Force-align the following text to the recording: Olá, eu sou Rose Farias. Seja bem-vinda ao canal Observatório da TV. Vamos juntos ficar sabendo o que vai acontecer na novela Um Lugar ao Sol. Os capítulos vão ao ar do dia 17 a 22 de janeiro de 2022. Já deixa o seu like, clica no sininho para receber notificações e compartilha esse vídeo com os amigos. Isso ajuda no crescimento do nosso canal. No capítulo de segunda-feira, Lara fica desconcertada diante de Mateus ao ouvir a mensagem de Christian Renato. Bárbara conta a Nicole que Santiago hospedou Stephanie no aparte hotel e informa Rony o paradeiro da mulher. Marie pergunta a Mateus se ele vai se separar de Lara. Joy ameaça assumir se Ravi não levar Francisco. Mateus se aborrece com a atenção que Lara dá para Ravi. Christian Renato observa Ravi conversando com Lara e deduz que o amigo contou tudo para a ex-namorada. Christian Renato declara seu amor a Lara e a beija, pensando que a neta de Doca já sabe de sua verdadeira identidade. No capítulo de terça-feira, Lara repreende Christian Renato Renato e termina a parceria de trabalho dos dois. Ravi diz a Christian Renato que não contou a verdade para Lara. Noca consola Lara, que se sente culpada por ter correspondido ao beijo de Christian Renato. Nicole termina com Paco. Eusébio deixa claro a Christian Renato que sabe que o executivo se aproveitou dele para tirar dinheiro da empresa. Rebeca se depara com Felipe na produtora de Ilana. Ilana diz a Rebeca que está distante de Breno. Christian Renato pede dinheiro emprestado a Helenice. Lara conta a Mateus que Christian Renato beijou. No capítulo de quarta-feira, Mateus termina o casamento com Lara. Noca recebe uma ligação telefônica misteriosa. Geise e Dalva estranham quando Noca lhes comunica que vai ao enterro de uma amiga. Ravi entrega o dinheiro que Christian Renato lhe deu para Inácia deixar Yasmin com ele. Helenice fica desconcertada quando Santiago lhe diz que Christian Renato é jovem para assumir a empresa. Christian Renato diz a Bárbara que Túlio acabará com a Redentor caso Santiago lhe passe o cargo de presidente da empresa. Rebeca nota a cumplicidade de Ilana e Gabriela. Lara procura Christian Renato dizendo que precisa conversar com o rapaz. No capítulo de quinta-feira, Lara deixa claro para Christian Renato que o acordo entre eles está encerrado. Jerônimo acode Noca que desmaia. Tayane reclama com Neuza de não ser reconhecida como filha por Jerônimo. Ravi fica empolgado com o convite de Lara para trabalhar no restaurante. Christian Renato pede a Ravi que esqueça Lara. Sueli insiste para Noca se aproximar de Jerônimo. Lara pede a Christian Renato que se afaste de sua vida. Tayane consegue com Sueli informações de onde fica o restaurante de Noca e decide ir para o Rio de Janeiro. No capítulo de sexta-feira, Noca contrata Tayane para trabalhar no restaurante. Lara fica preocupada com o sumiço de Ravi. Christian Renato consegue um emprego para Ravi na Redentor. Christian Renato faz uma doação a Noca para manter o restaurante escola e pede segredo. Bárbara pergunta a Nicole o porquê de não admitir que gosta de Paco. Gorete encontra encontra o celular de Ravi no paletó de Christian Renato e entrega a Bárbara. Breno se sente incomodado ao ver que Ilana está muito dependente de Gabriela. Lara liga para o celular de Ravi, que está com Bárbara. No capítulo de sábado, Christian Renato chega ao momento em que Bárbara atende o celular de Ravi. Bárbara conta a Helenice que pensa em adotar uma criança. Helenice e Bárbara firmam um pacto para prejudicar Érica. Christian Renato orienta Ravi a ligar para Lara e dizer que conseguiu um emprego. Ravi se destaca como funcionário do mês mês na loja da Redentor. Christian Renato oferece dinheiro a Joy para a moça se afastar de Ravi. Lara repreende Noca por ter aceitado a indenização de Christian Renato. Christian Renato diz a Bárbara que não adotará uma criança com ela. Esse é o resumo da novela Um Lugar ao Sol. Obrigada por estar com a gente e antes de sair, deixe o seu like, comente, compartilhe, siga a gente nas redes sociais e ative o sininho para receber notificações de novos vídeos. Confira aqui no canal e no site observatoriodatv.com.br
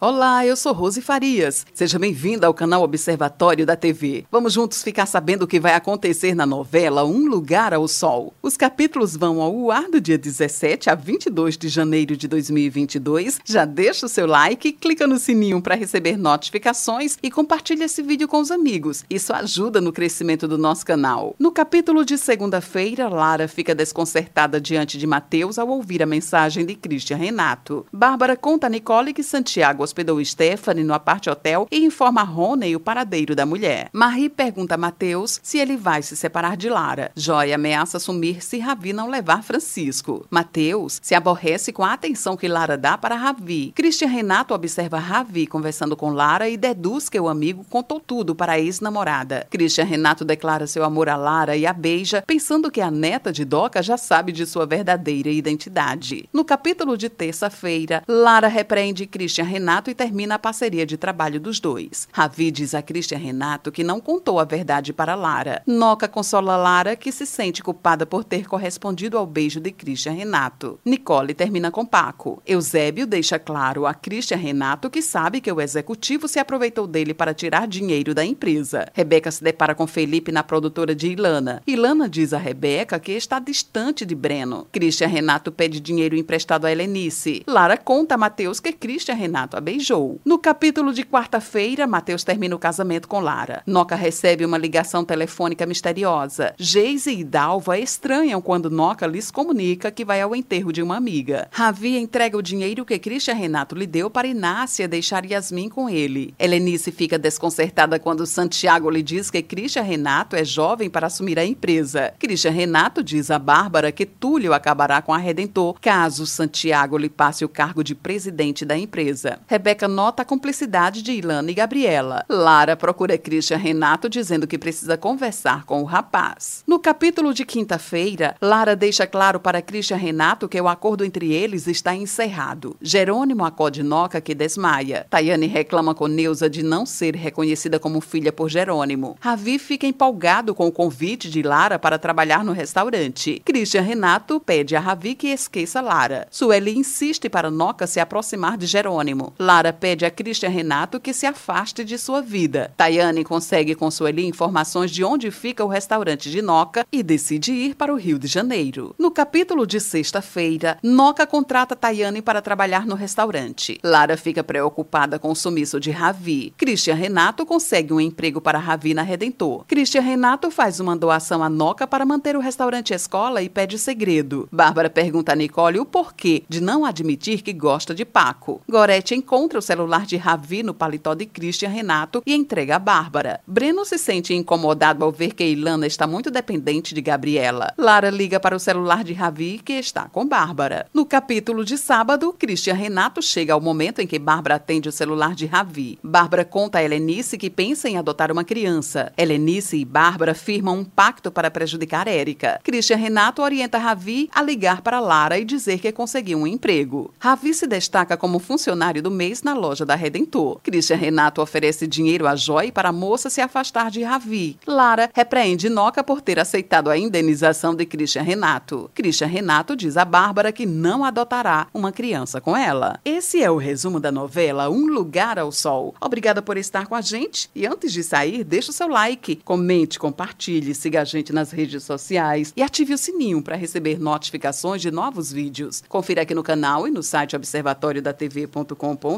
Olá, 0.00 0.46
eu 0.46 0.54
sou 0.54 0.72
Rose 0.72 1.02
Farias. 1.02 1.66
Seja 1.74 1.98
bem-vinda 1.98 2.46
ao 2.46 2.54
canal 2.54 2.84
Observatório 2.84 3.66
da 3.66 3.74
TV. 3.74 4.24
Vamos 4.30 4.52
juntos 4.52 4.80
ficar 4.80 5.06
sabendo 5.06 5.42
o 5.42 5.46
que 5.48 5.58
vai 5.58 5.74
acontecer 5.74 6.36
na 6.36 6.46
novela 6.46 7.04
Um 7.04 7.26
Lugar 7.26 7.74
ao 7.74 7.88
Sol. 7.88 8.32
Os 8.40 8.56
capítulos 8.56 9.16
vão 9.16 9.42
ao 9.42 9.72
ar 9.72 9.90
do 9.90 10.00
dia 10.00 10.16
17 10.16 10.88
a 10.88 10.94
22 10.94 11.58
de 11.58 11.68
janeiro 11.68 12.16
de 12.16 12.28
2022. 12.28 13.40
Já 13.44 13.64
deixa 13.64 14.06
o 14.06 14.08
seu 14.08 14.24
like, 14.24 14.70
clica 14.70 15.04
no 15.04 15.18
sininho 15.18 15.60
para 15.60 15.74
receber 15.74 16.16
notificações 16.16 17.18
e 17.20 17.28
compartilha 17.28 17.82
esse 17.82 18.00
vídeo 18.00 18.28
com 18.28 18.38
os 18.38 18.52
amigos. 18.52 19.04
Isso 19.10 19.32
ajuda 19.32 19.80
no 19.80 19.92
crescimento 19.92 20.46
do 20.46 20.56
nosso 20.56 20.86
canal. 20.86 21.34
No 21.40 21.50
capítulo 21.50 22.04
de 22.04 22.16
segunda-feira, 22.16 23.08
Lara 23.08 23.48
fica 23.48 23.74
desconcertada 23.74 24.60
diante 24.60 24.96
de 24.96 25.08
Mateus 25.08 25.58
ao 25.58 25.66
ouvir 25.66 26.04
a 26.04 26.06
mensagem 26.06 26.64
de 26.64 26.76
Christian 26.76 27.16
Renato. 27.16 27.84
Bárbara 27.92 28.36
conta 28.36 28.68
a 28.68 28.70
Nicole 28.70 29.12
que 29.12 29.24
Santiago 29.24 29.87
hospedou 29.88 30.22
Stephanie 30.24 30.84
no 30.84 30.94
aparte 30.94 31.30
hotel 31.30 31.66
e 31.70 31.78
informa 31.84 32.22
Rony 32.22 32.76
o 32.76 32.80
paradeiro 32.80 33.34
da 33.34 33.46
mulher. 33.46 33.88
Marie 33.92 34.28
pergunta 34.28 34.74
a 34.74 34.78
Mateus 34.78 35.40
se 35.42 35.58
ele 35.58 35.76
vai 35.76 36.02
se 36.02 36.16
separar 36.16 36.56
de 36.56 36.68
Lara. 36.68 37.10
Joy 37.16 37.52
ameaça 37.52 37.96
assumir 37.96 38.42
se 38.42 38.58
Ravi 38.58 38.92
não 38.92 39.08
levar 39.08 39.42
Francisco. 39.42 40.26
Mateus 40.30 41.00
se 41.02 41.14
aborrece 41.14 41.72
com 41.72 41.84
a 41.84 41.94
atenção 41.94 42.36
que 42.36 42.48
Lara 42.48 42.76
dá 42.76 42.98
para 42.98 43.16
Ravi. 43.16 43.72
Christian 43.74 44.08
Renato 44.08 44.54
observa 44.54 44.98
Ravi 44.98 45.46
conversando 45.46 45.96
com 45.96 46.10
Lara 46.10 46.48
e 46.48 46.56
deduz 46.56 47.08
que 47.08 47.18
o 47.18 47.28
amigo 47.28 47.64
contou 47.68 47.98
tudo 47.98 48.34
para 48.34 48.52
a 48.52 48.60
ex-namorada. 48.60 49.46
Christian 49.50 49.84
Renato 49.84 50.24
declara 50.24 50.66
seu 50.66 50.84
amor 50.84 51.08
a 51.08 51.16
Lara 51.16 51.56
e 51.56 51.66
a 51.66 51.72
beija, 51.72 52.22
pensando 52.26 52.70
que 52.70 52.80
a 52.80 52.90
neta 52.90 53.32
de 53.32 53.44
Doca 53.44 53.82
já 53.82 53.96
sabe 53.96 54.32
de 54.32 54.44
sua 54.44 54.66
verdadeira 54.66 55.30
identidade. 55.30 56.28
No 56.32 56.44
capítulo 56.44 56.96
de 56.96 57.08
terça-feira, 57.08 58.02
Lara 58.06 58.48
repreende 58.48 59.06
Christian 59.06 59.44
Renato 59.44 59.77
Renato 59.78 59.90
e 59.90 59.94
termina 59.94 60.34
a 60.34 60.38
parceria 60.38 60.84
de 60.84 60.96
trabalho 60.96 61.38
dos 61.38 61.60
dois. 61.60 62.08
Ravi 62.12 62.50
diz 62.50 62.74
a 62.74 62.82
Christian 62.82 63.18
Renato 63.18 63.70
que 63.70 63.84
não 63.84 64.00
contou 64.00 64.40
a 64.40 64.44
verdade 64.44 64.92
para 64.92 65.14
Lara. 65.14 65.62
Noca 65.64 66.08
consola 66.08 66.56
Lara, 66.56 66.96
que 66.96 67.12
se 67.12 67.24
sente 67.24 67.62
culpada 67.62 68.04
por 68.04 68.24
ter 68.24 68.48
correspondido 68.48 69.16
ao 69.16 69.24
beijo 69.24 69.60
de 69.60 69.70
Christian 69.70 70.14
Renato. 70.14 70.80
Nicole 70.84 71.32
termina 71.32 71.70
com 71.70 71.86
Paco. 71.86 72.42
Eusébio 72.44 73.06
deixa 73.06 73.38
claro 73.38 73.86
a 73.86 73.94
Christian 73.94 74.38
Renato 74.38 74.90
que 74.90 75.00
sabe 75.00 75.40
que 75.40 75.52
o 75.52 75.60
executivo 75.60 76.26
se 76.26 76.40
aproveitou 76.40 76.86
dele 76.88 77.14
para 77.14 77.32
tirar 77.32 77.68
dinheiro 77.68 78.12
da 78.12 78.24
empresa. 78.24 78.88
Rebeca 78.92 79.30
se 79.30 79.44
depara 79.44 79.76
com 79.76 79.86
Felipe 79.86 80.32
na 80.32 80.42
produtora 80.42 80.92
de 80.92 81.12
Ilana. 81.12 81.62
Ilana 81.68 82.08
diz 82.08 82.32
a 82.32 82.38
Rebeca 82.38 82.98
que 82.98 83.12
está 83.12 83.38
distante 83.38 84.04
de 84.04 84.16
Breno. 84.16 84.66
Christian 84.72 85.08
Renato 85.08 85.52
pede 85.52 85.78
dinheiro 85.78 86.16
emprestado 86.16 86.64
a 86.64 86.72
Helenice. 86.72 87.44
Lara 87.46 87.76
conta 87.76 88.16
a 88.16 88.18
Mateus 88.18 88.58
que 88.58 88.72
Christian 88.72 89.14
Renato 89.14 89.56
beijou. 89.68 90.18
No 90.24 90.38
capítulo 90.38 90.94
de 90.94 91.04
quarta-feira, 91.04 91.86
Mateus 91.86 92.24
termina 92.24 92.56
o 92.56 92.58
casamento 92.58 93.06
com 93.06 93.20
Lara. 93.20 93.62
Noca 93.66 93.94
recebe 93.94 94.42
uma 94.42 94.56
ligação 94.56 95.04
telefônica 95.04 95.66
misteriosa. 95.66 96.54
Geise 96.56 97.12
e 97.12 97.22
Dalva 97.22 97.78
estranham 97.78 98.40
quando 98.40 98.70
Noca 98.70 99.06
lhes 99.06 99.30
comunica 99.30 99.90
que 99.90 100.06
vai 100.06 100.22
ao 100.22 100.34
enterro 100.34 100.72
de 100.72 100.82
uma 100.82 100.96
amiga. 100.96 101.48
Ravi 101.50 101.98
entrega 101.98 102.38
o 102.38 102.42
dinheiro 102.42 102.82
que 102.86 102.98
Christian 102.98 103.34
Renato 103.34 103.74
lhe 103.74 103.86
deu 103.86 104.08
para 104.08 104.26
Inácia 104.26 104.88
deixar 104.88 105.26
Yasmin 105.26 105.68
com 105.68 105.86
ele. 105.90 106.32
Helenice 106.38 106.90
fica 106.90 107.18
desconcertada 107.18 107.98
quando 107.98 108.24
Santiago 108.24 108.88
lhe 108.88 109.02
diz 109.02 109.30
que 109.30 109.42
Christian 109.42 109.82
Renato 109.82 110.34
é 110.34 110.46
jovem 110.46 110.88
para 110.88 111.08
assumir 111.08 111.38
a 111.38 111.44
empresa. 111.44 112.14
Christian 112.18 112.52
Renato 112.52 113.02
diz 113.02 113.30
a 113.30 113.38
Bárbara 113.38 113.92
que 113.92 114.06
Túlio 114.06 114.54
acabará 114.54 115.02
com 115.02 115.12
a 115.12 115.18
Redentor 115.18 115.78
caso 115.78 116.26
Santiago 116.26 116.96
lhe 116.96 117.10
passe 117.10 117.44
o 117.44 117.48
cargo 117.50 117.84
de 117.84 117.94
presidente 117.94 118.64
da 118.64 118.78
empresa. 118.78 119.40
Rebeca 119.58 119.88
nota 119.88 120.22
a 120.22 120.24
cumplicidade 120.24 121.02
de 121.02 121.10
Ilana 121.10 121.50
e 121.50 121.54
Gabriela. 121.54 122.24
Lara 122.28 122.76
procura 122.76 123.18
Christian 123.18 123.56
Renato 123.56 124.08
dizendo 124.08 124.46
que 124.46 124.56
precisa 124.56 124.96
conversar 124.96 125.64
com 125.64 125.82
o 125.82 125.84
rapaz. 125.84 126.62
No 126.64 126.78
capítulo 126.78 127.34
de 127.34 127.44
quinta-feira, 127.44 128.36
Lara 128.40 128.76
deixa 128.76 129.04
claro 129.04 129.40
para 129.40 129.60
Christian 129.60 129.96
Renato 129.96 130.48
que 130.48 130.60
o 130.60 130.68
acordo 130.68 131.04
entre 131.04 131.32
eles 131.32 131.66
está 131.66 131.92
encerrado. 131.92 132.76
Jerônimo 132.80 133.44
acode 133.44 133.82
Noca 133.82 134.20
que 134.20 134.32
desmaia. 134.32 135.08
Tayane 135.10 135.48
reclama 135.48 135.92
com 135.92 136.06
Neuza 136.06 136.48
de 136.48 136.62
não 136.62 136.86
ser 136.86 137.16
reconhecida 137.16 137.80
como 137.80 138.00
filha 138.00 138.32
por 138.32 138.48
Jerônimo. 138.48 139.16
Ravi 139.18 139.58
fica 139.58 139.88
empolgado 139.88 140.54
com 140.54 140.68
o 140.68 140.72
convite 140.72 141.28
de 141.28 141.42
Lara 141.42 141.80
para 141.80 141.98
trabalhar 141.98 142.44
no 142.44 142.52
restaurante. 142.52 143.42
Christian 143.44 143.82
Renato 143.82 144.38
pede 144.38 144.76
a 144.76 144.80
Ravi 144.80 145.16
que 145.16 145.26
esqueça 145.26 145.80
Lara. 145.80 146.28
Sueli 146.30 146.78
insiste 146.78 147.28
para 147.28 147.50
Noca 147.50 147.88
se 147.88 147.98
aproximar 147.98 148.56
de 148.56 148.66
Jerônimo. 148.66 149.34
Lara 149.48 149.72
pede 149.72 150.04
a 150.04 150.10
Christian 150.10 150.50
Renato 150.50 151.00
que 151.00 151.14
se 151.14 151.24
afaste 151.24 151.82
de 151.82 151.96
sua 151.96 152.20
vida. 152.20 152.70
Tayane 152.76 153.24
consegue 153.24 153.74
com 153.74 153.90
Sueli 153.90 154.26
informações 154.26 154.90
de 154.90 155.02
onde 155.02 155.30
fica 155.30 155.64
o 155.64 155.68
restaurante 155.68 156.30
de 156.30 156.42
Noca 156.42 156.86
e 156.92 157.02
decide 157.02 157.50
ir 157.50 157.74
para 157.74 157.90
o 157.90 157.96
Rio 157.96 158.18
de 158.18 158.26
Janeiro. 158.26 158.94
No 158.98 159.10
capítulo 159.10 159.66
de 159.66 159.80
sexta-feira, 159.80 160.76
Noca 160.82 161.26
contrata 161.26 161.74
Tayane 161.74 162.20
para 162.20 162.42
trabalhar 162.42 162.84
no 162.84 162.94
restaurante. 162.94 163.80
Lara 163.82 164.18
fica 164.18 164.44
preocupada 164.44 165.18
com 165.18 165.30
o 165.30 165.34
sumiço 165.34 165.80
de 165.80 165.90
Ravi. 165.90 166.52
Christian 166.58 166.96
Renato 166.96 167.46
consegue 167.46 167.94
um 167.94 168.00
emprego 168.02 168.42
para 168.42 168.58
Ravi 168.58 168.92
na 168.92 169.00
Redentor. 169.00 169.64
Christian 169.66 170.02
Renato 170.02 170.50
faz 170.50 170.78
uma 170.78 170.94
doação 170.94 171.42
a 171.42 171.48
Noca 171.48 171.86
para 171.86 172.04
manter 172.04 172.36
o 172.36 172.40
restaurante 172.40 172.92
escola 172.92 173.40
e 173.40 173.48
pede 173.48 173.78
segredo. 173.78 174.46
Bárbara 174.52 174.90
pergunta 174.90 175.32
a 175.32 175.34
Nicole 175.34 175.80
o 175.80 175.86
porquê 175.86 176.42
de 176.50 176.60
não 176.60 176.84
admitir 176.84 177.40
que 177.40 177.54
gosta 177.54 177.94
de 177.94 178.04
Paco. 178.04 178.60
Gorete 178.68 179.14
encontra 179.14 179.37
encontra 179.38 179.60
o 179.60 179.62
celular 179.62 180.04
de 180.04 180.16
Ravi 180.16 180.64
no 180.64 180.74
paletó 180.74 181.14
de 181.14 181.24
Christian 181.24 181.68
Renato 181.68 182.20
e 182.26 182.34
entrega 182.34 182.74
a 182.74 182.78
Bárbara. 182.80 183.40
Breno 183.46 183.84
se 183.84 183.96
sente 183.96 184.34
incomodado 184.34 185.04
ao 185.04 185.12
ver 185.12 185.32
que 185.32 185.44
Ilana 185.44 185.86
está 185.86 186.08
muito 186.08 186.28
dependente 186.28 186.92
de 186.92 187.00
Gabriela. 187.00 187.72
Lara 187.78 188.10
liga 188.10 188.40
para 188.40 188.56
o 188.56 188.58
celular 188.58 189.04
de 189.04 189.12
Ravi, 189.12 189.60
que 189.64 189.74
está 189.74 190.08
com 190.08 190.26
Bárbara. 190.26 190.88
No 190.92 191.06
capítulo 191.06 191.64
de 191.64 191.78
sábado, 191.78 192.34
Christian 192.36 192.74
Renato 192.74 193.22
chega 193.22 193.52
ao 193.52 193.60
momento 193.60 194.00
em 194.00 194.08
que 194.08 194.18
Bárbara 194.18 194.56
atende 194.56 194.88
o 194.88 194.92
celular 194.92 195.36
de 195.36 195.46
Ravi. 195.46 196.00
Bárbara 196.02 196.44
conta 196.44 196.78
a 196.78 196.82
Helenice 196.82 197.38
que 197.38 197.48
pensa 197.48 197.88
em 197.88 197.96
adotar 197.96 198.32
uma 198.32 198.42
criança. 198.42 199.12
Helenice 199.16 199.76
e 199.76 199.84
Bárbara 199.84 200.34
firmam 200.34 200.78
um 200.78 200.84
pacto 200.84 201.30
para 201.30 201.48
prejudicar 201.48 202.08
Érica. 202.08 202.60
Christian 202.64 202.96
Renato 202.96 203.40
orienta 203.40 203.78
Ravi 203.78 204.28
a 204.34 204.42
ligar 204.42 204.82
para 204.82 204.98
Lara 204.98 205.38
e 205.38 205.44
dizer 205.44 205.78
que 205.78 205.92
conseguiu 205.92 206.38
um 206.38 206.46
emprego. 206.46 207.14
Ravi 207.20 207.54
se 207.54 207.68
destaca 207.68 208.16
como 208.16 208.40
funcionário 208.40 209.00
do 209.00 209.12
mês 209.12 209.27
mês 209.28 209.42
na 209.42 209.52
loja 209.52 209.84
da 209.84 209.94
Redentor. 209.94 210.58
Christian 210.62 210.96
Renato 210.96 211.42
oferece 211.42 211.86
dinheiro 211.86 212.26
a 212.26 212.34
Joy 212.34 212.72
para 212.72 212.88
a 212.88 212.92
moça 212.92 213.28
se 213.28 213.42
afastar 213.42 213.90
de 213.90 214.02
Ravi. 214.02 214.56
Lara 214.66 215.10
repreende 215.12 215.68
Noca 215.68 216.02
por 216.02 216.22
ter 216.22 216.38
aceitado 216.38 216.88
a 216.88 216.96
indenização 216.96 217.74
de 217.74 217.84
Christian 217.84 218.22
Renato. 218.22 218.90
Christian 218.94 219.26
Renato 219.26 219.76
diz 219.76 219.98
a 219.98 220.04
Bárbara 220.04 220.50
que 220.50 220.64
não 220.64 221.04
adotará 221.04 221.66
uma 221.74 221.92
criança 221.92 222.40
com 222.40 222.56
ela. 222.56 222.98
Esse 223.04 223.42
é 223.42 223.50
o 223.50 223.58
resumo 223.58 224.00
da 224.00 224.10
novela 224.10 224.70
Um 224.70 224.86
Lugar 224.86 225.38
ao 225.38 225.52
Sol. 225.52 225.94
Obrigada 226.00 226.40
por 226.40 226.56
estar 226.56 226.86
com 226.86 226.94
a 226.94 227.02
gente 227.02 227.50
e 227.54 227.66
antes 227.66 227.92
de 227.92 228.02
sair, 228.02 228.44
deixe 228.44 228.70
o 228.70 228.72
seu 228.72 228.88
like, 228.88 229.36
comente, 229.44 229.98
compartilhe, 229.98 230.74
siga 230.74 231.02
a 231.02 231.04
gente 231.04 231.34
nas 231.34 231.50
redes 231.50 231.82
sociais 231.82 232.54
e 232.56 232.62
ative 232.62 232.94
o 232.94 232.98
sininho 232.98 233.42
para 233.42 233.56
receber 233.56 233.98
notificações 234.00 234.80
de 234.80 234.90
novos 234.90 235.30
vídeos. 235.30 235.82
Confira 235.86 236.22
aqui 236.22 236.34
no 236.34 236.42
canal 236.42 236.88
e 236.88 236.90
no 236.90 237.02
site 237.02 237.36
observatoriodatv.com.br 237.36 239.17